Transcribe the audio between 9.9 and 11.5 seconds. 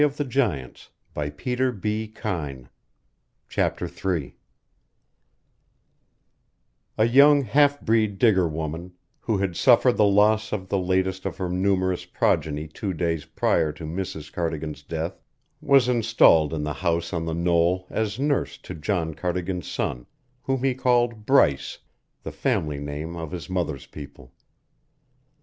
the loss of the latest of her